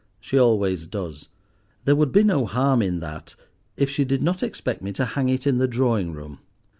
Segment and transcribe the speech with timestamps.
[0.19, 1.29] She always does.
[1.85, 3.35] There would be no harm in that
[3.77, 6.39] if she did not expect me to hang it in the drawing room.